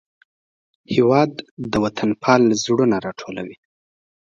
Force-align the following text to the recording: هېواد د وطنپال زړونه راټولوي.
هېواد 0.95 1.31
د 1.71 1.73
وطنپال 1.83 2.41
زړونه 2.63 2.95
راټولوي. 3.05 3.57